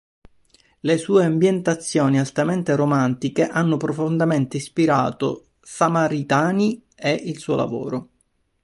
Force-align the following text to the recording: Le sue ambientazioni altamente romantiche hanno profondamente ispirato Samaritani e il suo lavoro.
Le 0.79 0.97
sue 0.97 1.25
ambientazioni 1.25 2.17
altamente 2.17 2.75
romantiche 2.75 3.45
hanno 3.47 3.77
profondamente 3.77 4.57
ispirato 4.57 5.49
Samaritani 5.59 6.83
e 6.95 7.13
il 7.25 7.37
suo 7.37 7.53
lavoro. 7.55 8.09